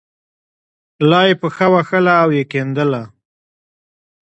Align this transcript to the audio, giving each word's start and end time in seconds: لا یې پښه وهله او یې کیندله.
لا 1.09 1.21
یې 1.27 1.33
پښه 1.41 1.67
وهله 1.73 2.13
او 2.23 2.29
یې 2.37 2.43
کیندله. 2.51 3.01